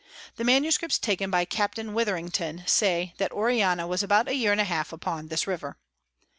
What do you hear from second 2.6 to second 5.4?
say that Orellana was about a Year and half upon